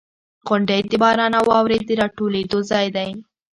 •غونډۍ 0.47 0.81
د 0.91 0.93
باران 1.03 1.31
او 1.39 1.45
واورې 1.51 1.77
د 1.87 1.89
راټولېدو 2.01 2.59
ځای 2.71 2.87
دی. 2.95 3.09